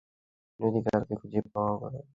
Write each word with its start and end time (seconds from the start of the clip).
যদি 0.59 0.79
কালকেও 0.87 1.19
খুঁজে 1.21 1.39
না 1.45 1.49
পান? 1.53 1.93